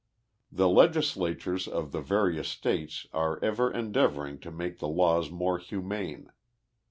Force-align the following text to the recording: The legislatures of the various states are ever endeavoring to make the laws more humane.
The 0.51 0.67
legislatures 0.67 1.67
of 1.67 1.91
the 1.91 2.01
various 2.01 2.47
states 2.47 3.05
are 3.13 3.37
ever 3.45 3.69
endeavoring 3.71 4.39
to 4.39 4.49
make 4.49 4.79
the 4.79 4.87
laws 4.89 5.29
more 5.29 5.59
humane. 5.59 6.31